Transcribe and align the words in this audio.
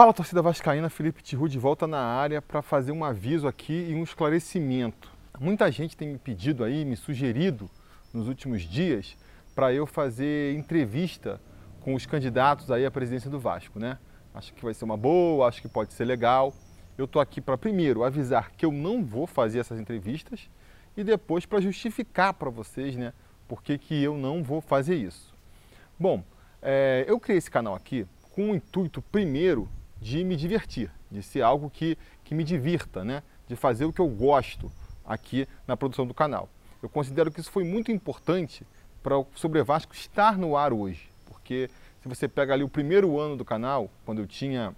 Fala 0.00 0.14
torcida 0.14 0.40
vascaína, 0.40 0.88
Felipe 0.88 1.22
Tiru 1.22 1.46
de 1.46 1.58
volta 1.58 1.86
na 1.86 2.00
área 2.00 2.40
para 2.40 2.62
fazer 2.62 2.90
um 2.90 3.04
aviso 3.04 3.46
aqui 3.46 3.88
e 3.90 3.94
um 3.94 4.02
esclarecimento. 4.02 5.12
Muita 5.38 5.70
gente 5.70 5.94
tem 5.94 6.08
me 6.08 6.16
pedido 6.16 6.64
aí, 6.64 6.86
me 6.86 6.96
sugerido 6.96 7.68
nos 8.10 8.26
últimos 8.26 8.62
dias 8.62 9.14
para 9.54 9.74
eu 9.74 9.86
fazer 9.86 10.56
entrevista 10.56 11.38
com 11.82 11.94
os 11.94 12.06
candidatos 12.06 12.70
aí 12.70 12.86
à 12.86 12.90
presidência 12.90 13.28
do 13.28 13.38
Vasco, 13.38 13.78
né? 13.78 13.98
Acho 14.34 14.54
que 14.54 14.64
vai 14.64 14.72
ser 14.72 14.86
uma 14.86 14.96
boa, 14.96 15.46
acho 15.46 15.60
que 15.60 15.68
pode 15.68 15.92
ser 15.92 16.06
legal. 16.06 16.54
Eu 16.96 17.04
estou 17.04 17.20
aqui 17.20 17.38
para 17.38 17.58
primeiro 17.58 18.02
avisar 18.02 18.52
que 18.52 18.64
eu 18.64 18.72
não 18.72 19.04
vou 19.04 19.26
fazer 19.26 19.58
essas 19.58 19.78
entrevistas 19.78 20.48
e 20.96 21.04
depois 21.04 21.44
para 21.44 21.60
justificar 21.60 22.32
para 22.32 22.48
vocês, 22.48 22.96
né, 22.96 23.12
por 23.46 23.62
que, 23.62 23.76
que 23.76 24.02
eu 24.02 24.16
não 24.16 24.42
vou 24.42 24.62
fazer 24.62 24.94
isso. 24.94 25.34
Bom, 25.98 26.24
é, 26.62 27.04
eu 27.06 27.20
criei 27.20 27.36
esse 27.36 27.50
canal 27.50 27.74
aqui 27.74 28.06
com 28.30 28.52
o 28.52 28.54
intuito 28.54 29.02
primeiro 29.02 29.68
de 30.00 30.24
me 30.24 30.36
divertir, 30.36 30.90
de 31.10 31.22
ser 31.22 31.42
algo 31.42 31.68
que, 31.68 31.96
que 32.24 32.34
me 32.34 32.42
divirta, 32.42 33.04
né? 33.04 33.22
de 33.50 33.56
fazer 33.56 33.84
o 33.84 33.92
que 33.92 34.00
eu 34.00 34.08
gosto 34.08 34.70
aqui 35.04 35.46
na 35.66 35.76
produção 35.76 36.06
do 36.06 36.14
canal. 36.14 36.48
Eu 36.80 36.88
considero 36.88 37.30
que 37.30 37.40
isso 37.40 37.50
foi 37.50 37.64
muito 37.64 37.90
importante 37.90 38.64
para 39.02 39.18
o 39.18 39.26
Sobre 39.34 39.62
Vasco 39.62 39.92
estar 39.92 40.38
no 40.38 40.56
ar 40.56 40.72
hoje, 40.72 41.10
porque 41.26 41.68
se 42.00 42.08
você 42.08 42.28
pega 42.28 42.54
ali 42.54 42.62
o 42.62 42.68
primeiro 42.68 43.18
ano 43.18 43.36
do 43.36 43.44
canal, 43.44 43.90
quando 44.06 44.20
eu 44.20 44.26
tinha 44.26 44.74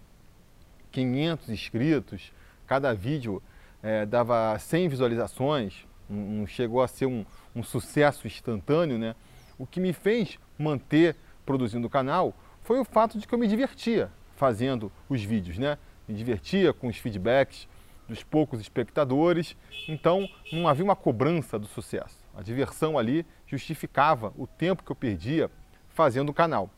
500 0.91 1.51
inscritos, 1.51 2.33
cada 2.67 2.95
vídeo 2.95 3.43
é, 3.83 4.07
dava 4.07 4.59
100 4.59 4.89
visualizações, 4.89 5.87
não 6.09 6.47
chegou 6.47 6.83
a 6.83 6.89
ser 6.89 7.07
um, 7.07 7.27
um 7.55 7.63
sucesso 7.63 8.27
instantâneo, 8.27 8.99
né? 8.99 9.15
O 9.59 9.67
que 9.67 9.81
me 9.81 9.93
fez 9.93 10.39
manter 10.59 11.15
produzindo 11.45 11.87
o 11.87 11.91
canal 11.91 12.35
foi 12.63 12.79
o 12.81 12.85
fato 12.85 13.19
de 13.19 13.27
que 13.27 13.35
eu 13.35 13.39
me 13.39 13.47
divertia 13.47 14.11
fazendo 14.43 14.91
os 15.09 15.23
vídeos, 15.23 15.57
né? 15.57 15.79
Me 16.09 16.13
divertia 16.17 16.73
com 16.73 16.89
os 16.89 16.97
feedbacks 16.97 17.69
dos 18.09 18.25
poucos 18.25 18.61
espectadores, 18.61 19.57
então 19.87 20.29
não 20.53 20.67
havia 20.67 20.83
uma 20.83 20.97
cobrança 20.97 21.61
do 21.61 21.69
sucesso. 21.69 22.19
A 22.35 22.43
diversão 22.43 22.99
ali 22.99 23.25
justificava 23.47 24.33
o 24.37 24.45
tempo 24.45 24.83
que 24.83 24.91
eu 24.91 24.97
perdia 24.97 25.49
fazendo 25.91 26.31
o 26.31 26.35
canal. 26.35 26.69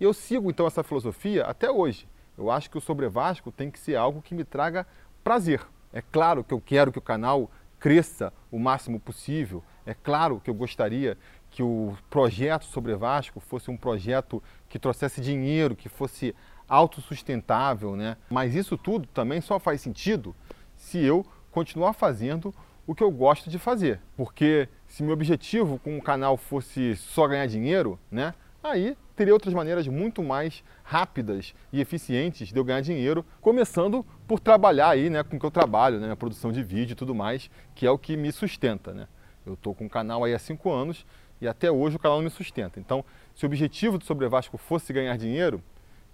E 0.00 0.02
eu 0.02 0.12
sigo 0.12 0.50
então 0.50 0.66
essa 0.66 0.82
filosofia 0.82 1.44
até 1.44 1.70
hoje. 1.70 2.08
Eu 2.36 2.50
acho 2.50 2.68
que 2.68 2.78
o 2.78 2.80
Sobre 2.80 3.08
Vasco 3.08 3.52
tem 3.52 3.70
que 3.70 3.78
ser 3.78 3.94
algo 3.94 4.20
que 4.20 4.34
me 4.34 4.42
traga 4.42 4.84
prazer. 5.22 5.60
É 5.92 6.02
claro 6.02 6.42
que 6.42 6.52
eu 6.52 6.60
quero 6.60 6.90
que 6.90 6.98
o 6.98 7.02
canal 7.02 7.48
cresça 7.78 8.32
o 8.50 8.58
máximo 8.58 8.98
possível. 8.98 9.62
É 9.86 9.94
claro 9.94 10.40
que 10.42 10.50
eu 10.50 10.54
gostaria 10.54 11.16
que 11.48 11.62
o 11.62 11.96
projeto 12.10 12.64
Sobre 12.64 12.96
Vasco 12.96 13.38
fosse 13.38 13.70
um 13.70 13.76
projeto 13.76 14.42
que 14.68 14.76
trouxesse 14.76 15.20
dinheiro, 15.20 15.76
que 15.76 15.88
fosse 15.88 16.34
autossustentável, 16.68 17.96
né? 17.96 18.16
Mas 18.30 18.54
isso 18.54 18.76
tudo 18.76 19.06
também 19.08 19.40
só 19.40 19.58
faz 19.58 19.80
sentido 19.80 20.34
se 20.76 20.98
eu 20.98 21.24
continuar 21.50 21.92
fazendo 21.92 22.54
o 22.86 22.94
que 22.94 23.02
eu 23.02 23.10
gosto 23.10 23.48
de 23.48 23.58
fazer. 23.58 24.00
Porque 24.16 24.68
se 24.86 25.02
meu 25.02 25.12
objetivo 25.12 25.78
com 25.78 25.96
o 25.96 26.02
canal 26.02 26.36
fosse 26.36 26.96
só 26.96 27.26
ganhar 27.26 27.46
dinheiro, 27.46 27.98
né? 28.10 28.34
Aí 28.62 28.96
teria 29.14 29.32
outras 29.32 29.54
maneiras 29.54 29.86
muito 29.86 30.22
mais 30.22 30.64
rápidas 30.82 31.54
e 31.72 31.80
eficientes 31.80 32.48
de 32.48 32.58
eu 32.58 32.64
ganhar 32.64 32.80
dinheiro, 32.80 33.24
começando 33.40 34.04
por 34.26 34.40
trabalhar 34.40 34.88
aí, 34.88 35.08
né, 35.08 35.22
com 35.22 35.36
o 35.36 35.40
que 35.40 35.46
eu 35.46 35.50
trabalho, 35.50 36.00
né, 36.00 36.10
a 36.10 36.16
produção 36.16 36.50
de 36.50 36.62
vídeo 36.62 36.92
e 36.92 36.96
tudo 36.96 37.14
mais, 37.14 37.50
que 37.74 37.86
é 37.86 37.90
o 37.90 37.98
que 37.98 38.16
me 38.16 38.32
sustenta, 38.32 38.92
né? 38.92 39.06
Eu 39.46 39.54
estou 39.54 39.74
com 39.74 39.86
o 39.86 39.90
canal 39.90 40.24
aí 40.24 40.34
há 40.34 40.38
cinco 40.38 40.72
anos 40.72 41.04
e 41.40 41.46
até 41.46 41.70
hoje 41.70 41.96
o 41.96 41.98
canal 41.98 42.16
não 42.16 42.24
me 42.24 42.30
sustenta. 42.30 42.80
Então, 42.80 43.04
se 43.34 43.44
o 43.44 43.46
objetivo 43.46 43.98
do 43.98 44.04
Sobre 44.04 44.26
Vasco 44.28 44.56
fosse 44.56 44.92
ganhar 44.92 45.16
dinheiro, 45.18 45.62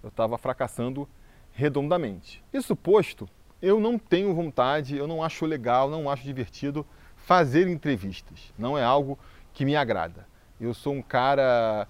eu 0.03 0.09
estava 0.09 0.37
fracassando 0.37 1.07
redondamente. 1.51 2.43
Isso 2.53 2.75
posto, 2.75 3.27
eu 3.61 3.79
não 3.79 3.97
tenho 3.97 4.33
vontade, 4.33 4.97
eu 4.97 5.07
não 5.07 5.23
acho 5.23 5.45
legal, 5.45 5.89
não 5.89 6.09
acho 6.09 6.23
divertido 6.23 6.85
fazer 7.15 7.67
entrevistas. 7.67 8.53
Não 8.57 8.77
é 8.77 8.83
algo 8.83 9.17
que 9.53 9.65
me 9.65 9.75
agrada. 9.75 10.25
Eu 10.59 10.73
sou 10.73 10.93
um 10.93 11.01
cara, 11.01 11.87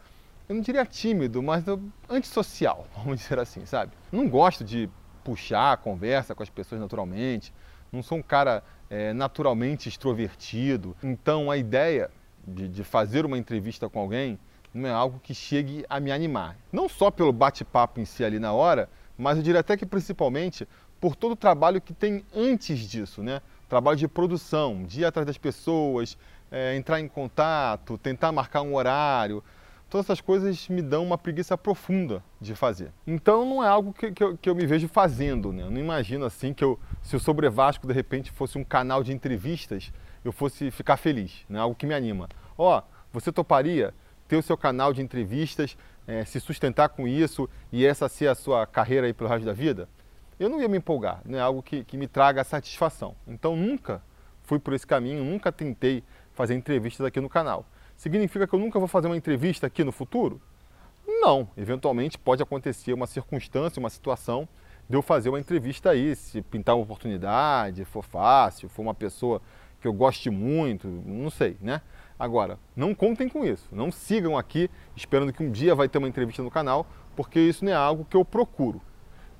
eu 0.47 0.55
não 0.55 0.61
diria 0.61 0.85
tímido, 0.85 1.41
mas 1.41 1.63
antissocial, 2.09 2.87
vamos 2.95 3.19
dizer 3.19 3.39
assim, 3.39 3.65
sabe? 3.65 3.91
Não 4.11 4.27
gosto 4.27 4.63
de 4.63 4.89
puxar 5.23 5.73
a 5.73 5.77
conversa 5.77 6.33
com 6.33 6.43
as 6.43 6.49
pessoas 6.49 6.81
naturalmente. 6.81 7.53
Não 7.91 8.01
sou 8.01 8.17
um 8.17 8.21
cara 8.21 8.63
é, 8.89 9.13
naturalmente 9.13 9.87
extrovertido. 9.87 10.95
Então 11.03 11.51
a 11.51 11.57
ideia 11.57 12.09
de, 12.45 12.67
de 12.67 12.83
fazer 12.83 13.25
uma 13.25 13.37
entrevista 13.37 13.89
com 13.89 13.99
alguém 13.99 14.39
não 14.73 14.89
é 14.89 14.91
algo 14.91 15.19
que 15.19 15.33
chegue 15.33 15.85
a 15.89 15.99
me 15.99 16.11
animar. 16.11 16.55
Não 16.71 16.87
só 16.87 17.11
pelo 17.11 17.33
bate-papo 17.33 17.99
em 17.99 18.05
si 18.05 18.23
ali 18.23 18.39
na 18.39 18.53
hora, 18.53 18.89
mas 19.17 19.37
eu 19.37 19.43
diria 19.43 19.59
até 19.59 19.75
que 19.75 19.85
principalmente 19.85 20.67
por 20.99 21.15
todo 21.15 21.33
o 21.33 21.35
trabalho 21.35 21.81
que 21.81 21.93
tem 21.93 22.23
antes 22.33 22.79
disso, 22.79 23.23
né? 23.23 23.41
Trabalho 23.67 23.97
de 23.97 24.07
produção, 24.07 24.83
de 24.83 25.01
ir 25.01 25.05
atrás 25.05 25.25
das 25.25 25.37
pessoas, 25.37 26.17
é, 26.51 26.75
entrar 26.75 26.99
em 26.99 27.07
contato, 27.07 27.97
tentar 27.97 28.31
marcar 28.31 28.61
um 28.61 28.75
horário. 28.75 29.43
Todas 29.89 30.05
essas 30.05 30.21
coisas 30.21 30.69
me 30.69 30.81
dão 30.81 31.03
uma 31.03 31.17
preguiça 31.17 31.57
profunda 31.57 32.23
de 32.39 32.55
fazer. 32.55 32.91
Então 33.05 33.45
não 33.45 33.63
é 33.63 33.67
algo 33.67 33.91
que, 33.91 34.11
que, 34.11 34.23
eu, 34.23 34.37
que 34.37 34.49
eu 34.49 34.55
me 34.55 34.65
vejo 34.65 34.87
fazendo, 34.87 35.51
né? 35.51 35.63
Eu 35.63 35.71
não 35.71 35.79
imagino 35.79 36.23
assim 36.23 36.53
que 36.53 36.63
eu, 36.63 36.79
se 37.01 37.15
o 37.15 37.19
Sobre 37.19 37.49
Vasco 37.49 37.87
de 37.87 37.93
repente 37.93 38.31
fosse 38.31 38.57
um 38.57 38.63
canal 38.63 39.03
de 39.03 39.11
entrevistas, 39.11 39.91
eu 40.23 40.31
fosse 40.31 40.71
ficar 40.71 40.97
feliz, 40.97 41.45
né? 41.49 41.59
Algo 41.59 41.75
que 41.75 41.85
me 41.85 41.93
anima. 41.93 42.29
Ó, 42.57 42.77
oh, 42.77 42.83
você 43.11 43.31
toparia 43.31 43.93
ter 44.31 44.37
o 44.37 44.41
seu 44.41 44.55
canal 44.55 44.93
de 44.93 45.01
entrevistas, 45.01 45.77
é, 46.07 46.23
se 46.23 46.39
sustentar 46.39 46.87
com 46.87 47.05
isso 47.05 47.49
e 47.69 47.85
essa 47.85 48.07
ser 48.07 48.27
a 48.27 48.35
sua 48.35 48.65
carreira 48.65 49.05
aí 49.05 49.13
pelo 49.13 49.29
resto 49.29 49.43
da 49.45 49.51
vida? 49.51 49.89
Eu 50.39 50.47
não 50.47 50.61
ia 50.61 50.69
me 50.69 50.77
empolgar, 50.77 51.19
não 51.25 51.37
é 51.37 51.41
algo 51.41 51.61
que, 51.61 51.83
que 51.83 51.97
me 51.97 52.07
traga 52.07 52.41
satisfação. 52.45 53.13
Então 53.27 53.57
nunca 53.57 54.01
fui 54.43 54.57
por 54.57 54.73
esse 54.73 54.87
caminho, 54.87 55.21
nunca 55.21 55.51
tentei 55.51 56.01
fazer 56.31 56.55
entrevistas 56.55 57.05
aqui 57.05 57.19
no 57.19 57.27
canal. 57.27 57.65
Significa 57.97 58.47
que 58.47 58.55
eu 58.55 58.59
nunca 58.59 58.79
vou 58.79 58.87
fazer 58.87 59.07
uma 59.07 59.17
entrevista 59.17 59.67
aqui 59.67 59.83
no 59.83 59.91
futuro? 59.91 60.41
Não, 61.05 61.49
eventualmente 61.57 62.17
pode 62.17 62.41
acontecer 62.41 62.93
uma 62.93 63.07
circunstância, 63.07 63.81
uma 63.81 63.89
situação 63.89 64.47
de 64.89 64.95
eu 64.95 65.01
fazer 65.01 65.27
uma 65.27 65.41
entrevista 65.41 65.89
aí, 65.89 66.15
se 66.15 66.41
pintar 66.41 66.75
uma 66.75 66.83
oportunidade, 66.83 67.83
for 67.83 68.01
fácil, 68.01 68.69
for 68.69 68.81
uma 68.81 68.93
pessoa 68.93 69.41
que 69.81 69.87
eu 69.89 69.91
goste 69.91 70.29
muito, 70.29 70.87
não 70.87 71.29
sei, 71.29 71.57
né? 71.59 71.81
Agora, 72.21 72.59
não 72.75 72.93
contem 72.93 73.27
com 73.27 73.43
isso, 73.43 73.67
não 73.71 73.91
sigam 73.91 74.37
aqui 74.37 74.69
esperando 74.95 75.33
que 75.33 75.41
um 75.41 75.49
dia 75.49 75.73
vai 75.73 75.89
ter 75.89 75.97
uma 75.97 76.07
entrevista 76.07 76.43
no 76.43 76.51
canal, 76.51 76.85
porque 77.15 77.39
isso 77.39 77.65
não 77.65 77.71
é 77.71 77.75
algo 77.75 78.05
que 78.07 78.15
eu 78.15 78.23
procuro. 78.23 78.79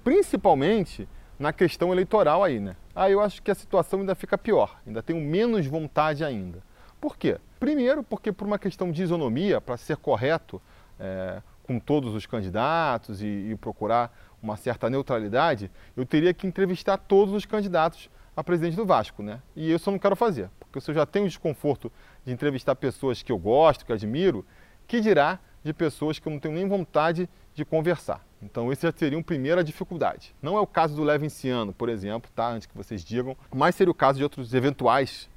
Principalmente 0.03 1.07
na 1.37 1.53
questão 1.53 1.91
eleitoral 1.91 2.43
aí, 2.43 2.59
né? 2.59 2.75
Aí 2.95 3.11
eu 3.11 3.21
acho 3.21 3.39
que 3.43 3.51
a 3.51 3.53
situação 3.53 3.99
ainda 3.99 4.15
fica 4.15 4.35
pior, 4.35 4.81
ainda 4.83 5.03
tenho 5.03 5.21
menos 5.21 5.67
vontade 5.67 6.25
ainda. 6.25 6.63
Por 6.99 7.17
quê? 7.17 7.37
Primeiro, 7.59 8.01
porque 8.01 8.31
por 8.31 8.47
uma 8.47 8.57
questão 8.57 8.91
de 8.91 9.03
isonomia, 9.03 9.61
para 9.61 9.77
ser 9.77 9.97
correto 9.97 10.59
é, 10.99 11.39
com 11.61 11.79
todos 11.79 12.15
os 12.15 12.25
candidatos 12.25 13.21
e, 13.21 13.27
e 13.51 13.55
procurar 13.57 14.11
uma 14.41 14.57
certa 14.57 14.89
neutralidade, 14.89 15.69
eu 15.95 16.03
teria 16.03 16.33
que 16.33 16.47
entrevistar 16.47 16.97
todos 16.97 17.31
os 17.31 17.45
candidatos 17.45 18.09
a 18.35 18.43
presidente 18.43 18.75
do 18.75 18.87
Vasco, 18.87 19.21
né? 19.21 19.39
E 19.55 19.71
isso 19.71 19.87
eu 19.87 19.91
não 19.91 19.99
quero 19.99 20.15
fazer, 20.15 20.49
porque 20.71 20.79
se 20.79 20.89
eu 20.89 20.95
já 20.95 21.05
tenho 21.05 21.25
o 21.25 21.27
desconforto 21.27 21.91
de 22.25 22.31
entrevistar 22.31 22.75
pessoas 22.75 23.21
que 23.21 23.31
eu 23.31 23.37
gosto, 23.37 23.85
que 23.85 23.91
admiro, 23.91 24.45
que 24.87 25.01
dirá 25.01 25.37
de 25.63 25.73
pessoas 25.73 26.17
que 26.17 26.27
eu 26.27 26.31
não 26.31 26.39
tenho 26.39 26.55
nem 26.55 26.67
vontade 26.67 27.29
de 27.53 27.65
conversar. 27.65 28.25
Então, 28.41 28.71
esse 28.71 28.83
já 28.83 28.93
seria 28.95 29.17
uma 29.17 29.23
primeira 29.23 29.63
dificuldade. 29.63 30.33
Não 30.41 30.57
é 30.57 30.61
o 30.61 30.65
caso 30.65 30.95
do 30.95 31.03
Levinciano, 31.03 31.73
por 31.73 31.89
exemplo, 31.89 32.31
tá? 32.33 32.49
Antes 32.49 32.65
que 32.65 32.75
vocês 32.75 33.03
digam, 33.03 33.35
mas 33.53 33.75
seria 33.75 33.91
o 33.91 33.93
caso 33.93 34.17
de 34.17 34.23
outros 34.23 34.53
eventuais 34.53 35.29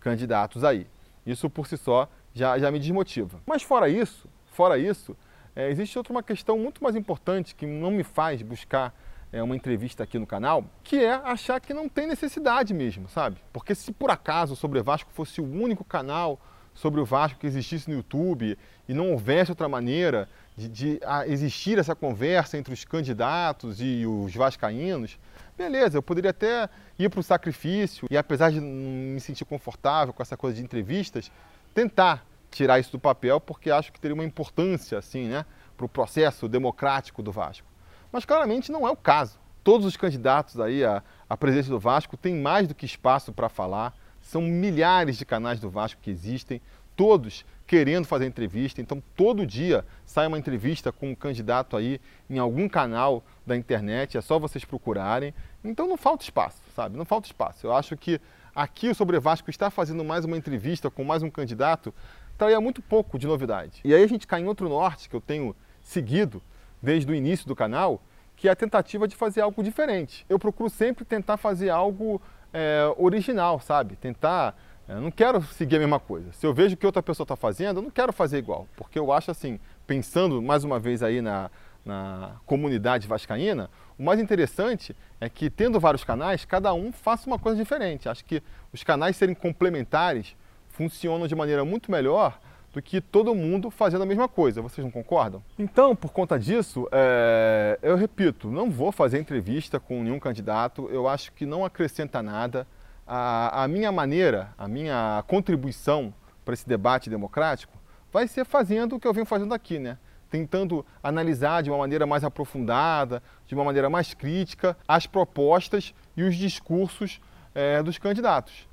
candidatos 0.00 0.64
aí. 0.64 0.86
Isso 1.24 1.48
por 1.50 1.66
si 1.66 1.76
só 1.76 2.08
já, 2.34 2.58
já 2.58 2.70
me 2.70 2.78
desmotiva. 2.78 3.40
Mas 3.46 3.62
fora 3.62 3.88
isso, 3.88 4.26
fora 4.46 4.78
isso, 4.78 5.14
é, 5.54 5.70
existe 5.70 5.98
outra 5.98 6.12
uma 6.12 6.22
questão 6.22 6.58
muito 6.58 6.82
mais 6.82 6.96
importante 6.96 7.54
que 7.54 7.66
não 7.66 7.90
me 7.90 8.02
faz 8.02 8.40
buscar 8.42 8.94
é, 9.32 9.42
uma 9.42 9.56
entrevista 9.56 10.02
aqui 10.04 10.18
no 10.18 10.26
canal, 10.26 10.64
que 10.82 10.96
é 10.96 11.12
achar 11.12 11.60
que 11.60 11.74
não 11.74 11.88
tem 11.88 12.06
necessidade 12.06 12.72
mesmo, 12.72 13.08
sabe? 13.08 13.36
Porque 13.52 13.74
se 13.74 13.92
por 13.92 14.10
acaso 14.10 14.54
o 14.54 14.56
Sobre 14.56 14.82
Vasco 14.82 15.10
fosse 15.12 15.40
o 15.40 15.44
único 15.44 15.84
canal 15.84 16.40
sobre 16.74 17.00
o 17.00 17.04
Vasco 17.04 17.40
que 17.40 17.46
existisse 17.46 17.90
no 17.90 17.96
YouTube 17.96 18.56
e 18.88 18.94
não 18.94 19.10
houvesse 19.10 19.50
outra 19.50 19.68
maneira 19.68 20.28
de, 20.56 20.68
de 20.68 21.00
existir 21.26 21.78
essa 21.78 21.94
conversa 21.94 22.56
entre 22.56 22.72
os 22.72 22.84
candidatos 22.84 23.80
e 23.80 24.06
os 24.06 24.34
vascaínos, 24.34 25.18
beleza, 25.56 25.98
eu 25.98 26.02
poderia 26.02 26.30
até 26.30 26.68
ir 26.98 27.10
para 27.10 27.20
o 27.20 27.22
sacrifício 27.22 28.06
e 28.10 28.16
apesar 28.16 28.50
de 28.50 28.60
não 28.60 29.14
me 29.14 29.20
sentir 29.20 29.44
confortável 29.44 30.14
com 30.14 30.22
essa 30.22 30.36
coisa 30.36 30.56
de 30.56 30.62
entrevistas, 30.62 31.30
tentar 31.74 32.24
tirar 32.50 32.78
isso 32.78 32.92
do 32.92 32.98
papel 32.98 33.40
porque 33.40 33.70
acho 33.70 33.92
que 33.92 34.00
teria 34.00 34.14
uma 34.14 34.24
importância 34.24 34.98
assim, 34.98 35.26
né, 35.26 35.44
para 35.76 35.84
o 35.84 35.88
processo 35.88 36.48
democrático 36.48 37.22
do 37.22 37.32
Vasco. 37.32 37.66
Mas 38.12 38.24
claramente 38.24 38.72
não 38.72 38.86
é 38.86 38.90
o 38.90 38.96
caso. 38.96 39.38
Todos 39.62 39.86
os 39.86 39.96
candidatos 39.96 40.58
aí 40.58 40.84
à, 40.84 41.02
à 41.28 41.36
presidência 41.36 41.70
do 41.70 41.78
Vasco 41.78 42.16
têm 42.16 42.34
mais 42.34 42.66
do 42.66 42.74
que 42.74 42.86
espaço 42.86 43.32
para 43.32 43.48
falar. 43.48 43.94
São 44.20 44.42
milhares 44.42 45.18
de 45.18 45.24
canais 45.24 45.60
do 45.60 45.70
Vasco 45.70 46.00
que 46.00 46.10
existem. 46.10 46.60
todos 46.96 47.44
querendo 47.68 48.06
fazer 48.06 48.26
entrevista. 48.26 48.80
Então, 48.80 49.00
todo 49.14 49.46
dia 49.46 49.84
sai 50.04 50.26
uma 50.26 50.38
entrevista 50.38 50.90
com 50.90 51.10
um 51.10 51.14
candidato 51.14 51.76
aí 51.76 52.00
em 52.28 52.38
algum 52.38 52.66
canal 52.66 53.22
da 53.46 53.54
internet, 53.54 54.16
é 54.16 54.20
só 54.22 54.38
vocês 54.38 54.64
procurarem. 54.64 55.34
Então, 55.62 55.86
não 55.86 55.98
falta 55.98 56.24
espaço, 56.24 56.56
sabe? 56.74 56.96
Não 56.96 57.04
falta 57.04 57.26
espaço. 57.26 57.66
Eu 57.66 57.74
acho 57.74 57.94
que 57.94 58.18
aqui 58.54 58.88
o 58.88 58.94
Sobre 58.94 59.20
Vasco 59.20 59.50
está 59.50 59.70
fazendo 59.70 60.02
mais 60.02 60.24
uma 60.24 60.36
entrevista 60.36 60.90
com 60.90 61.04
mais 61.04 61.22
um 61.22 61.30
candidato, 61.30 61.92
traria 62.38 62.58
muito 62.58 62.80
pouco 62.80 63.18
de 63.18 63.26
novidade. 63.26 63.80
E 63.84 63.94
aí 63.94 64.02
a 64.02 64.08
gente 64.08 64.26
cai 64.26 64.40
em 64.40 64.46
outro 64.46 64.66
norte 64.66 65.08
que 65.08 65.14
eu 65.14 65.20
tenho 65.20 65.54
seguido 65.82 66.42
desde 66.82 67.10
o 67.10 67.14
início 67.14 67.46
do 67.46 67.56
canal, 67.56 68.00
que 68.36 68.48
é 68.48 68.50
a 68.50 68.56
tentativa 68.56 69.08
de 69.08 69.16
fazer 69.16 69.40
algo 69.40 69.62
diferente. 69.62 70.24
Eu 70.28 70.38
procuro 70.38 70.70
sempre 70.70 71.04
tentar 71.04 71.36
fazer 71.36 71.70
algo 71.70 72.20
é, 72.52 72.92
original, 72.96 73.60
sabe? 73.60 73.96
Tentar 73.96 74.54
eu 74.88 75.02
não 75.02 75.10
quero 75.10 75.42
seguir 75.42 75.76
a 75.76 75.80
mesma 75.80 76.00
coisa. 76.00 76.32
Se 76.32 76.46
eu 76.46 76.54
vejo 76.54 76.74
que 76.74 76.86
outra 76.86 77.02
pessoa 77.02 77.24
está 77.24 77.36
fazendo, 77.36 77.76
eu 77.76 77.82
não 77.82 77.90
quero 77.90 78.10
fazer 78.10 78.38
igual. 78.38 78.66
Porque 78.74 78.98
eu 78.98 79.12
acho 79.12 79.30
assim, 79.30 79.60
pensando 79.86 80.40
mais 80.40 80.64
uma 80.64 80.78
vez 80.78 81.02
aí 81.02 81.20
na, 81.20 81.50
na 81.84 82.36
comunidade 82.46 83.06
vascaína, 83.06 83.68
o 83.98 84.02
mais 84.02 84.18
interessante 84.18 84.96
é 85.20 85.28
que, 85.28 85.50
tendo 85.50 85.78
vários 85.78 86.04
canais, 86.04 86.46
cada 86.46 86.72
um 86.72 86.90
faça 86.90 87.26
uma 87.26 87.38
coisa 87.38 87.58
diferente. 87.58 88.08
Acho 88.08 88.24
que 88.24 88.42
os 88.72 88.82
canais 88.82 89.14
serem 89.14 89.34
complementares 89.34 90.34
funcionam 90.68 91.26
de 91.26 91.34
maneira 91.34 91.66
muito 91.66 91.90
melhor 91.90 92.40
do 92.72 92.82
que 92.82 93.00
todo 93.00 93.34
mundo 93.34 93.70
fazendo 93.70 94.02
a 94.02 94.06
mesma 94.06 94.28
coisa. 94.28 94.60
Vocês 94.62 94.84
não 94.84 94.90
concordam? 94.90 95.42
Então, 95.58 95.96
por 95.96 96.12
conta 96.12 96.38
disso, 96.38 96.88
é... 96.92 97.78
eu 97.82 97.96
repito, 97.96 98.50
não 98.50 98.70
vou 98.70 98.92
fazer 98.92 99.18
entrevista 99.18 99.80
com 99.80 100.02
nenhum 100.02 100.18
candidato. 100.18 100.88
Eu 100.90 101.08
acho 101.08 101.32
que 101.32 101.46
não 101.46 101.64
acrescenta 101.64 102.22
nada 102.22 102.66
a, 103.06 103.64
a 103.64 103.68
minha 103.68 103.90
maneira, 103.90 104.52
a 104.58 104.68
minha 104.68 105.24
contribuição 105.26 106.12
para 106.44 106.54
esse 106.54 106.68
debate 106.68 107.08
democrático 107.08 107.72
vai 108.12 108.28
ser 108.28 108.44
fazendo 108.44 108.96
o 108.96 109.00
que 109.00 109.06
eu 109.06 109.14
venho 109.14 109.26
fazendo 109.26 109.54
aqui, 109.54 109.78
né? 109.78 109.98
tentando 110.30 110.84
analisar 111.02 111.62
de 111.62 111.70
uma 111.70 111.78
maneira 111.78 112.06
mais 112.06 112.22
aprofundada, 112.22 113.22
de 113.46 113.54
uma 113.54 113.64
maneira 113.64 113.88
mais 113.88 114.14
crítica, 114.14 114.76
as 114.86 115.06
propostas 115.06 115.94
e 116.16 116.22
os 116.22 116.36
discursos 116.36 117.20
é, 117.54 117.82
dos 117.82 117.98
candidatos. 117.98 118.68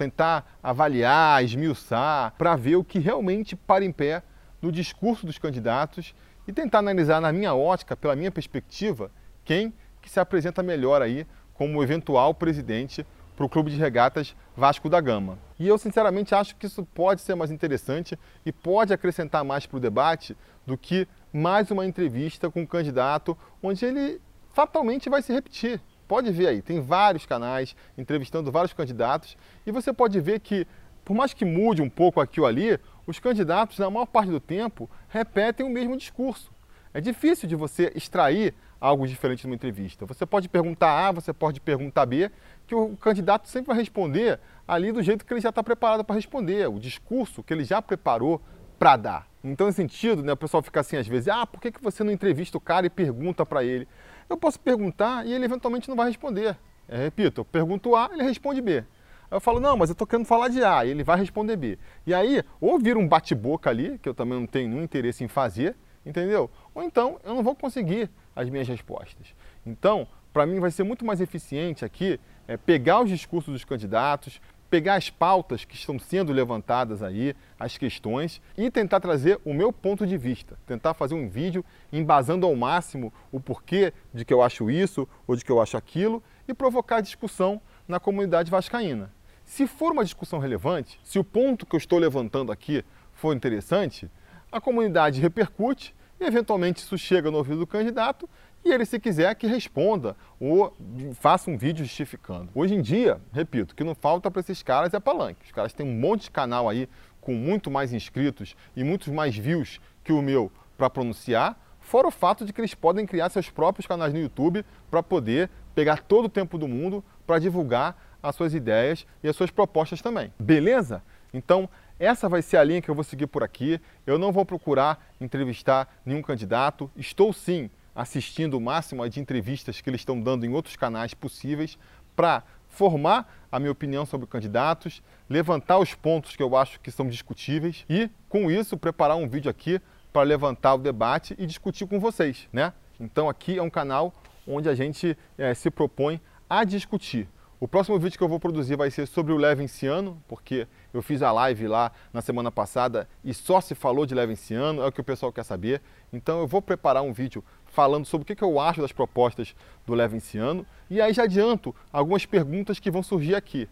Tentar 0.00 0.58
avaliar, 0.62 1.44
esmiuçar, 1.44 2.32
para 2.38 2.56
ver 2.56 2.76
o 2.76 2.82
que 2.82 2.98
realmente 2.98 3.54
para 3.54 3.84
em 3.84 3.92
pé 3.92 4.22
no 4.62 4.72
discurso 4.72 5.26
dos 5.26 5.36
candidatos 5.36 6.14
e 6.48 6.52
tentar 6.54 6.78
analisar, 6.78 7.20
na 7.20 7.30
minha 7.30 7.54
ótica, 7.54 7.94
pela 7.94 8.16
minha 8.16 8.30
perspectiva, 8.30 9.10
quem 9.44 9.74
que 10.00 10.08
se 10.08 10.18
apresenta 10.18 10.62
melhor 10.62 11.02
aí 11.02 11.26
como 11.52 11.82
eventual 11.82 12.32
presidente 12.32 13.06
para 13.36 13.44
o 13.44 13.48
Clube 13.48 13.70
de 13.70 13.76
Regatas 13.76 14.34
Vasco 14.56 14.88
da 14.88 15.02
Gama. 15.02 15.38
E 15.58 15.68
eu 15.68 15.76
sinceramente 15.76 16.34
acho 16.34 16.56
que 16.56 16.64
isso 16.64 16.82
pode 16.94 17.20
ser 17.20 17.34
mais 17.34 17.50
interessante 17.50 18.18
e 18.46 18.50
pode 18.50 18.94
acrescentar 18.94 19.44
mais 19.44 19.66
para 19.66 19.76
o 19.76 19.80
debate 19.80 20.34
do 20.66 20.78
que 20.78 21.06
mais 21.30 21.70
uma 21.70 21.84
entrevista 21.84 22.50
com 22.50 22.62
um 22.62 22.66
candidato 22.66 23.36
onde 23.62 23.84
ele 23.84 24.18
fatalmente 24.50 25.10
vai 25.10 25.20
se 25.20 25.30
repetir. 25.30 25.78
Pode 26.10 26.32
ver 26.32 26.48
aí, 26.48 26.60
tem 26.60 26.80
vários 26.80 27.24
canais 27.24 27.76
entrevistando 27.96 28.50
vários 28.50 28.72
candidatos 28.72 29.36
e 29.64 29.70
você 29.70 29.92
pode 29.92 30.18
ver 30.18 30.40
que, 30.40 30.66
por 31.04 31.14
mais 31.14 31.32
que 31.32 31.44
mude 31.44 31.80
um 31.80 31.88
pouco 31.88 32.20
aqui 32.20 32.40
ou 32.40 32.48
ali, 32.48 32.80
os 33.06 33.20
candidatos, 33.20 33.78
na 33.78 33.88
maior 33.88 34.06
parte 34.06 34.28
do 34.28 34.40
tempo, 34.40 34.90
repetem 35.08 35.64
o 35.64 35.70
mesmo 35.70 35.96
discurso. 35.96 36.50
É 36.92 37.00
difícil 37.00 37.48
de 37.48 37.54
você 37.54 37.92
extrair 37.94 38.52
algo 38.80 39.06
diferente 39.06 39.46
numa 39.46 39.54
entrevista. 39.54 40.04
Você 40.04 40.26
pode 40.26 40.48
perguntar 40.48 41.06
A, 41.06 41.12
você 41.12 41.32
pode 41.32 41.60
perguntar 41.60 42.06
B, 42.06 42.28
que 42.66 42.74
o 42.74 42.96
candidato 42.96 43.46
sempre 43.46 43.68
vai 43.68 43.76
responder 43.76 44.40
ali 44.66 44.90
do 44.90 45.04
jeito 45.04 45.24
que 45.24 45.32
ele 45.32 45.40
já 45.40 45.50
está 45.50 45.62
preparado 45.62 46.02
para 46.02 46.16
responder, 46.16 46.68
o 46.68 46.80
discurso 46.80 47.40
que 47.40 47.54
ele 47.54 47.62
já 47.62 47.80
preparou 47.80 48.42
para 48.80 48.96
dar. 48.96 49.28
Então, 49.44 49.68
nesse 49.68 49.76
sentido, 49.76 50.24
né, 50.24 50.32
o 50.32 50.36
pessoal 50.36 50.60
fica 50.60 50.80
assim 50.80 50.96
às 50.96 51.06
vezes, 51.06 51.28
ah, 51.28 51.46
por 51.46 51.60
que, 51.60 51.70
que 51.70 51.80
você 51.80 52.02
não 52.02 52.10
entrevista 52.10 52.58
o 52.58 52.60
cara 52.60 52.84
e 52.84 52.90
pergunta 52.90 53.46
para 53.46 53.62
ele? 53.62 53.86
Eu 54.30 54.36
posso 54.36 54.60
perguntar 54.60 55.26
e 55.26 55.32
ele 55.32 55.44
eventualmente 55.44 55.88
não 55.88 55.96
vai 55.96 56.06
responder. 56.06 56.56
É, 56.88 56.96
repito, 56.96 57.40
eu 57.40 57.44
pergunto 57.44 57.96
A, 57.96 58.08
ele 58.12 58.22
responde 58.22 58.62
B. 58.62 58.84
Eu 59.28 59.40
falo, 59.40 59.58
não, 59.58 59.76
mas 59.76 59.90
eu 59.90 59.92
estou 59.92 60.06
querendo 60.06 60.24
falar 60.24 60.48
de 60.48 60.62
A, 60.62 60.84
e 60.84 60.90
ele 60.90 61.02
vai 61.02 61.18
responder 61.18 61.56
B. 61.56 61.76
E 62.06 62.14
aí, 62.14 62.42
ou 62.60 62.78
vira 62.78 62.98
um 62.98 63.06
bate-boca 63.06 63.68
ali, 63.68 63.98
que 63.98 64.08
eu 64.08 64.14
também 64.14 64.38
não 64.38 64.46
tenho 64.46 64.68
nenhum 64.68 64.82
interesse 64.82 65.24
em 65.24 65.28
fazer, 65.28 65.76
entendeu? 66.06 66.48
Ou 66.72 66.82
então 66.82 67.18
eu 67.24 67.34
não 67.34 67.42
vou 67.42 67.56
conseguir 67.56 68.08
as 68.34 68.48
minhas 68.48 68.68
respostas. 68.68 69.34
Então, 69.66 70.06
para 70.32 70.46
mim 70.46 70.60
vai 70.60 70.70
ser 70.70 70.84
muito 70.84 71.04
mais 71.04 71.20
eficiente 71.20 71.84
aqui 71.84 72.20
é, 72.46 72.56
pegar 72.56 73.02
os 73.02 73.10
discursos 73.10 73.52
dos 73.52 73.64
candidatos, 73.64 74.40
pegar 74.70 74.94
as 74.94 75.10
pautas 75.10 75.64
que 75.64 75.74
estão 75.74 75.98
sendo 75.98 76.32
levantadas 76.32 77.02
aí, 77.02 77.34
as 77.58 77.76
questões, 77.76 78.40
e 78.56 78.70
tentar 78.70 79.00
trazer 79.00 79.40
o 79.44 79.52
meu 79.52 79.72
ponto 79.72 80.06
de 80.06 80.16
vista. 80.16 80.56
Tentar 80.64 80.94
fazer 80.94 81.14
um 81.14 81.28
vídeo 81.28 81.64
embasando 81.92 82.46
ao 82.46 82.54
máximo 82.54 83.12
o 83.32 83.40
porquê 83.40 83.92
de 84.14 84.24
que 84.24 84.32
eu 84.32 84.40
acho 84.40 84.70
isso 84.70 85.08
ou 85.26 85.34
de 85.34 85.44
que 85.44 85.50
eu 85.50 85.60
acho 85.60 85.76
aquilo 85.76 86.22
e 86.46 86.54
provocar 86.54 87.00
discussão 87.00 87.60
na 87.88 87.98
comunidade 87.98 88.50
vascaína. 88.50 89.12
Se 89.44 89.66
for 89.66 89.90
uma 89.90 90.04
discussão 90.04 90.38
relevante, 90.38 91.00
se 91.02 91.18
o 91.18 91.24
ponto 91.24 91.66
que 91.66 91.74
eu 91.74 91.78
estou 91.78 91.98
levantando 91.98 92.52
aqui 92.52 92.84
for 93.12 93.34
interessante, 93.34 94.08
a 94.52 94.60
comunidade 94.60 95.20
repercute 95.20 95.92
e 96.20 96.24
eventualmente 96.24 96.82
isso 96.82 96.96
chega 96.96 97.30
no 97.30 97.38
ouvido 97.38 97.58
do 97.58 97.66
candidato 97.66 98.30
e 98.64 98.72
ele, 98.72 98.84
se 98.84 99.00
quiser, 99.00 99.34
que 99.34 99.46
responda 99.46 100.16
ou 100.38 100.76
faça 101.14 101.50
um 101.50 101.56
vídeo 101.56 101.84
justificando. 101.84 102.48
Hoje 102.54 102.74
em 102.74 102.82
dia, 102.82 103.20
repito, 103.32 103.74
que 103.74 103.82
não 103.82 103.94
falta 103.94 104.30
para 104.30 104.40
esses 104.40 104.62
caras 104.62 104.92
é 104.92 105.00
palanque. 105.00 105.44
Os 105.44 105.52
caras 105.52 105.72
têm 105.72 105.86
um 105.86 105.98
monte 105.98 106.24
de 106.24 106.30
canal 106.30 106.68
aí 106.68 106.88
com 107.20 107.34
muito 107.34 107.70
mais 107.70 107.92
inscritos 107.92 108.54
e 108.76 108.84
muitos 108.84 109.08
mais 109.08 109.36
views 109.36 109.80
que 110.04 110.12
o 110.12 110.22
meu 110.22 110.50
para 110.76 110.88
pronunciar, 110.88 111.58
fora 111.78 112.08
o 112.08 112.10
fato 112.10 112.44
de 112.44 112.52
que 112.52 112.60
eles 112.60 112.74
podem 112.74 113.06
criar 113.06 113.28
seus 113.28 113.50
próprios 113.50 113.86
canais 113.86 114.12
no 114.12 114.18
YouTube 114.18 114.64
para 114.90 115.02
poder 115.02 115.50
pegar 115.74 116.02
todo 116.02 116.24
o 116.24 116.28
tempo 116.28 116.56
do 116.56 116.66
mundo 116.66 117.04
para 117.26 117.38
divulgar 117.38 117.96
as 118.22 118.34
suas 118.34 118.54
ideias 118.54 119.06
e 119.22 119.28
as 119.28 119.36
suas 119.36 119.50
propostas 119.50 120.00
também. 120.00 120.32
Beleza? 120.38 121.02
Então, 121.32 121.68
essa 121.98 122.28
vai 122.28 122.42
ser 122.42 122.56
a 122.56 122.64
linha 122.64 122.80
que 122.80 122.90
eu 122.90 122.94
vou 122.94 123.04
seguir 123.04 123.26
por 123.26 123.42
aqui. 123.42 123.80
Eu 124.06 124.18
não 124.18 124.32
vou 124.32 124.44
procurar 124.44 125.12
entrevistar 125.20 126.00
nenhum 126.04 126.22
candidato. 126.22 126.90
Estou 126.96 127.32
sim 127.32 127.70
assistindo 127.94 128.54
o 128.54 128.60
máximo 128.60 129.08
de 129.08 129.20
entrevistas 129.20 129.80
que 129.80 129.90
eles 129.90 130.00
estão 130.00 130.20
dando 130.20 130.46
em 130.46 130.52
outros 130.52 130.76
canais 130.76 131.14
possíveis 131.14 131.78
para 132.14 132.42
formar 132.68 133.32
a 133.50 133.58
minha 133.58 133.72
opinião 133.72 134.06
sobre 134.06 134.26
candidatos, 134.26 135.02
levantar 135.28 135.78
os 135.78 135.94
pontos 135.94 136.36
que 136.36 136.42
eu 136.42 136.56
acho 136.56 136.80
que 136.80 136.90
são 136.90 137.08
discutíveis 137.08 137.84
e, 137.88 138.08
com 138.28 138.50
isso, 138.50 138.76
preparar 138.76 139.16
um 139.16 139.28
vídeo 139.28 139.50
aqui 139.50 139.80
para 140.12 140.22
levantar 140.22 140.74
o 140.74 140.78
debate 140.78 141.34
e 141.38 141.46
discutir 141.46 141.86
com 141.86 141.98
vocês, 141.98 142.48
né? 142.52 142.72
Então 142.98 143.28
aqui 143.28 143.58
é 143.58 143.62
um 143.62 143.70
canal 143.70 144.14
onde 144.46 144.68
a 144.68 144.74
gente 144.74 145.16
é, 145.38 145.54
se 145.54 145.70
propõe 145.70 146.20
a 146.48 146.64
discutir. 146.64 147.28
O 147.62 147.68
próximo 147.68 147.98
vídeo 147.98 148.16
que 148.16 148.24
eu 148.24 148.28
vou 148.28 148.40
produzir 148.40 148.74
vai 148.74 148.90
ser 148.90 149.06
sobre 149.06 149.34
o 149.34 149.36
Levenciano, 149.36 150.16
porque 150.26 150.66
eu 150.94 151.02
fiz 151.02 151.20
a 151.20 151.30
live 151.30 151.68
lá 151.68 151.92
na 152.10 152.22
semana 152.22 152.50
passada 152.50 153.06
e 153.22 153.34
só 153.34 153.60
se 153.60 153.74
falou 153.74 154.06
de 154.06 154.14
Levenciano, 154.14 154.80
é 154.80 154.86
o 154.86 154.90
que 154.90 155.02
o 155.02 155.04
pessoal 155.04 155.30
quer 155.30 155.44
saber. 155.44 155.82
Então 156.10 156.40
eu 156.40 156.46
vou 156.46 156.62
preparar 156.62 157.02
um 157.02 157.12
vídeo 157.12 157.44
falando 157.66 158.06
sobre 158.06 158.32
o 158.32 158.34
que 158.34 158.42
eu 158.42 158.58
acho 158.58 158.80
das 158.80 158.92
propostas 158.92 159.54
do 159.84 159.92
Levenciano 159.92 160.64
e 160.88 161.02
aí 161.02 161.12
já 161.12 161.24
adianto 161.24 161.76
algumas 161.92 162.24
perguntas 162.24 162.80
que 162.80 162.90
vão 162.90 163.02
surgir 163.02 163.34
aqui. 163.34 163.68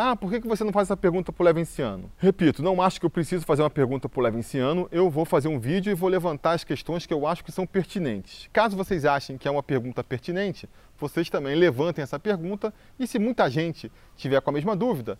Ah, 0.00 0.14
por 0.14 0.30
que 0.30 0.38
você 0.46 0.62
não 0.62 0.70
faz 0.72 0.86
essa 0.86 0.96
pergunta 0.96 1.32
para 1.32 1.42
o 1.42 1.44
Levenciano? 1.44 2.08
Repito, 2.18 2.62
não 2.62 2.80
acho 2.80 3.00
que 3.00 3.06
eu 3.06 3.10
preciso 3.10 3.44
fazer 3.44 3.62
uma 3.62 3.68
pergunta 3.68 4.08
para 4.08 4.20
o 4.20 4.22
Levenciano, 4.22 4.88
eu 4.92 5.10
vou 5.10 5.24
fazer 5.24 5.48
um 5.48 5.58
vídeo 5.58 5.90
e 5.90 5.94
vou 5.94 6.08
levantar 6.08 6.52
as 6.52 6.62
questões 6.62 7.04
que 7.04 7.12
eu 7.12 7.26
acho 7.26 7.44
que 7.44 7.50
são 7.50 7.66
pertinentes. 7.66 8.48
Caso 8.52 8.76
vocês 8.76 9.04
achem 9.04 9.36
que 9.36 9.48
é 9.48 9.50
uma 9.50 9.60
pergunta 9.60 10.04
pertinente, 10.04 10.68
vocês 10.96 11.28
também 11.28 11.56
levantem 11.56 12.00
essa 12.00 12.16
pergunta 12.16 12.72
e 12.96 13.08
se 13.08 13.18
muita 13.18 13.50
gente 13.50 13.90
tiver 14.14 14.40
com 14.40 14.50
a 14.50 14.52
mesma 14.52 14.76
dúvida, 14.76 15.18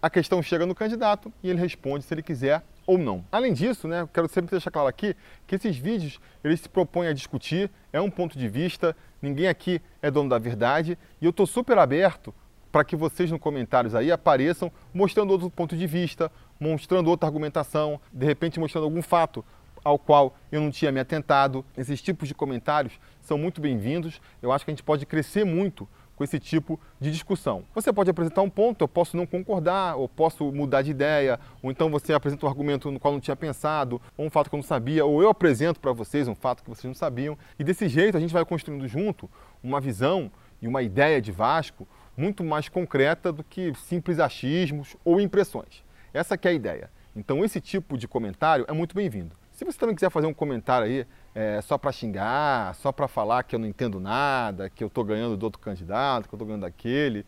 a 0.00 0.08
questão 0.08 0.40
chega 0.40 0.64
no 0.64 0.74
candidato 0.74 1.32
e 1.42 1.50
ele 1.50 1.58
responde 1.58 2.04
se 2.04 2.14
ele 2.14 2.22
quiser 2.22 2.62
ou 2.86 2.96
não. 2.96 3.24
Além 3.32 3.52
disso, 3.52 3.88
né, 3.88 4.08
quero 4.14 4.28
sempre 4.28 4.52
deixar 4.52 4.70
claro 4.70 4.86
aqui 4.86 5.16
que 5.48 5.56
esses 5.56 5.76
vídeos 5.76 6.20
eles 6.44 6.60
se 6.60 6.68
propõem 6.68 7.08
a 7.08 7.12
discutir, 7.12 7.68
é 7.92 8.00
um 8.00 8.08
ponto 8.08 8.38
de 8.38 8.48
vista, 8.48 8.96
ninguém 9.20 9.48
aqui 9.48 9.82
é 10.00 10.12
dono 10.12 10.28
da 10.28 10.38
verdade 10.38 10.96
e 11.20 11.24
eu 11.24 11.30
estou 11.30 11.44
super 11.44 11.76
aberto 11.76 12.32
para 12.70 12.84
que 12.84 12.96
vocês 12.96 13.30
nos 13.30 13.40
comentários 13.40 13.94
aí 13.94 14.12
apareçam 14.12 14.70
mostrando 14.92 15.30
outro 15.30 15.50
ponto 15.50 15.76
de 15.76 15.86
vista, 15.86 16.30
mostrando 16.58 17.08
outra 17.08 17.28
argumentação, 17.28 18.00
de 18.12 18.24
repente 18.24 18.60
mostrando 18.60 18.84
algum 18.84 19.02
fato 19.02 19.44
ao 19.82 19.98
qual 19.98 20.36
eu 20.52 20.60
não 20.60 20.70
tinha 20.70 20.92
me 20.92 21.00
atentado. 21.00 21.64
Esses 21.76 22.02
tipos 22.02 22.28
de 22.28 22.34
comentários 22.34 22.98
são 23.20 23.38
muito 23.38 23.60
bem-vindos. 23.60 24.20
Eu 24.42 24.52
acho 24.52 24.64
que 24.64 24.70
a 24.70 24.74
gente 24.74 24.82
pode 24.82 25.06
crescer 25.06 25.44
muito 25.44 25.88
com 26.20 26.24
esse 26.24 26.38
tipo 26.38 26.78
de 27.00 27.10
discussão. 27.10 27.64
Você 27.74 27.90
pode 27.90 28.10
apresentar 28.10 28.42
um 28.42 28.50
ponto, 28.50 28.84
eu 28.84 28.88
posso 28.88 29.16
não 29.16 29.24
concordar, 29.24 29.96
ou 29.96 30.06
posso 30.06 30.52
mudar 30.52 30.82
de 30.82 30.90
ideia, 30.90 31.40
ou 31.62 31.70
então 31.70 31.90
você 31.90 32.12
apresenta 32.12 32.44
um 32.44 32.48
argumento 32.48 32.90
no 32.90 33.00
qual 33.00 33.14
não 33.14 33.20
tinha 33.20 33.34
pensado, 33.34 33.98
ou 34.18 34.26
um 34.26 34.30
fato 34.30 34.50
que 34.50 34.54
eu 34.54 34.58
não 34.58 34.62
sabia, 34.62 35.02
ou 35.02 35.22
eu 35.22 35.30
apresento 35.30 35.80
para 35.80 35.92
vocês 35.92 36.28
um 36.28 36.34
fato 36.34 36.62
que 36.62 36.68
vocês 36.68 36.84
não 36.84 36.94
sabiam. 36.94 37.38
E 37.58 37.64
desse 37.64 37.88
jeito 37.88 38.18
a 38.18 38.20
gente 38.20 38.34
vai 38.34 38.44
construindo 38.44 38.86
junto 38.86 39.30
uma 39.62 39.80
visão 39.80 40.30
e 40.60 40.68
uma 40.68 40.82
ideia 40.82 41.22
de 41.22 41.32
Vasco 41.32 41.88
muito 42.20 42.44
mais 42.44 42.68
concreta 42.68 43.32
do 43.32 43.42
que 43.42 43.72
simples 43.74 44.20
achismos 44.20 44.94
ou 45.02 45.18
impressões. 45.18 45.82
Essa 46.12 46.38
é 46.40 46.48
a 46.48 46.52
ideia. 46.52 46.90
Então 47.16 47.42
esse 47.42 47.60
tipo 47.60 47.96
de 47.96 48.06
comentário 48.06 48.66
é 48.68 48.72
muito 48.72 48.94
bem-vindo. 48.94 49.34
Se 49.50 49.64
você 49.64 49.78
também 49.78 49.94
quiser 49.94 50.10
fazer 50.10 50.26
um 50.26 50.34
comentário 50.34 50.86
aí 50.86 51.06
é, 51.34 51.60
só 51.62 51.78
para 51.78 51.90
xingar, 51.90 52.74
só 52.74 52.92
para 52.92 53.08
falar 53.08 53.42
que 53.42 53.54
eu 53.54 53.58
não 53.58 53.66
entendo 53.66 53.98
nada, 53.98 54.68
que 54.68 54.84
eu 54.84 54.88
estou 54.88 55.02
ganhando 55.02 55.36
do 55.36 55.44
outro 55.44 55.60
candidato, 55.60 56.28
que 56.28 56.34
eu 56.34 56.36
estou 56.36 56.46
ganhando 56.46 56.62
daquele, 56.62 57.24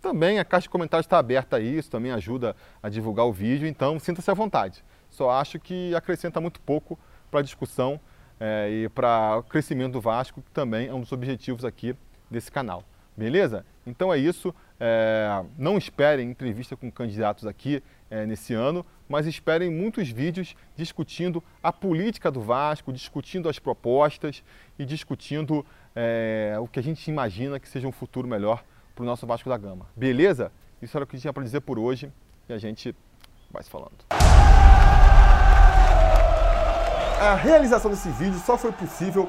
também 0.00 0.38
a 0.38 0.44
caixa 0.44 0.64
de 0.64 0.70
comentários 0.70 1.06
está 1.06 1.18
aberta 1.18 1.56
a 1.56 1.60
isso, 1.60 1.90
também 1.90 2.12
ajuda 2.12 2.54
a 2.82 2.88
divulgar 2.88 3.26
o 3.26 3.32
vídeo, 3.32 3.66
então 3.66 3.98
sinta-se 3.98 4.30
à 4.30 4.34
vontade. 4.34 4.84
Só 5.10 5.30
acho 5.30 5.58
que 5.58 5.94
acrescenta 5.94 6.40
muito 6.40 6.60
pouco 6.60 6.98
para 7.30 7.40
a 7.40 7.42
discussão 7.42 7.98
é, 8.38 8.68
e 8.70 8.88
para 8.90 9.38
o 9.38 9.42
crescimento 9.42 9.92
do 9.92 10.00
Vasco, 10.00 10.42
que 10.42 10.50
também 10.50 10.88
é 10.88 10.94
um 10.94 11.00
dos 11.00 11.12
objetivos 11.12 11.64
aqui 11.64 11.96
desse 12.30 12.52
canal. 12.52 12.84
Beleza? 13.18 13.66
Então 13.84 14.14
é 14.14 14.16
isso. 14.16 14.54
É, 14.78 15.44
não 15.58 15.76
esperem 15.76 16.30
entrevista 16.30 16.76
com 16.76 16.88
candidatos 16.88 17.46
aqui 17.46 17.82
é, 18.08 18.24
nesse 18.24 18.54
ano, 18.54 18.86
mas 19.08 19.26
esperem 19.26 19.68
muitos 19.68 20.08
vídeos 20.08 20.54
discutindo 20.76 21.42
a 21.60 21.72
política 21.72 22.30
do 22.30 22.40
Vasco, 22.40 22.92
discutindo 22.92 23.48
as 23.48 23.58
propostas 23.58 24.44
e 24.78 24.84
discutindo 24.84 25.66
é, 25.96 26.56
o 26.60 26.68
que 26.68 26.78
a 26.78 26.82
gente 26.82 27.10
imagina 27.10 27.58
que 27.58 27.68
seja 27.68 27.88
um 27.88 27.92
futuro 27.92 28.28
melhor 28.28 28.62
para 28.94 29.02
o 29.02 29.06
nosso 29.06 29.26
Vasco 29.26 29.48
da 29.48 29.58
Gama. 29.58 29.86
Beleza? 29.96 30.52
Isso 30.80 30.96
era 30.96 31.02
o 31.02 31.06
que 31.06 31.18
tinha 31.18 31.32
para 31.32 31.42
dizer 31.42 31.62
por 31.62 31.76
hoje 31.76 32.12
e 32.48 32.52
a 32.52 32.58
gente 32.58 32.94
vai 33.50 33.64
se 33.64 33.70
falando. 33.70 33.96
A 37.20 37.34
realização 37.34 37.90
desse 37.90 38.10
vídeo 38.10 38.38
só 38.38 38.56
foi 38.56 38.70
possível 38.70 39.28